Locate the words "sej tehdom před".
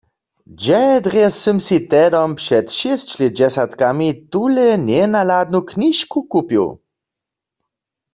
1.65-2.65